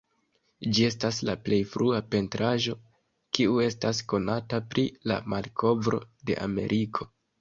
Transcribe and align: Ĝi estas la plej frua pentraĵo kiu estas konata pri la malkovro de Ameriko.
Ĝi 0.75 0.85
estas 0.85 1.17
la 1.29 1.33
plej 1.49 1.59
frua 1.73 1.99
pentraĵo 2.15 2.75
kiu 3.39 3.61
estas 3.67 3.99
konata 4.15 4.61
pri 4.73 4.87
la 5.13 5.19
malkovro 5.35 6.01
de 6.31 6.43
Ameriko. 6.49 7.09